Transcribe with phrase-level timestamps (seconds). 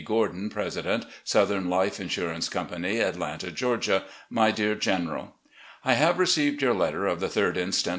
[0.03, 4.03] Gordon, President, "Southern Life Insurance Company, "Atlanta, Georgia.
[4.31, 5.35] "My Dear General:
[5.85, 7.87] I have received your letter of the 3d inst.